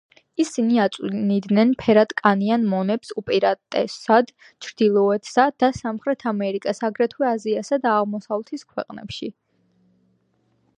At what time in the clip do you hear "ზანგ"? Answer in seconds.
1.97-2.65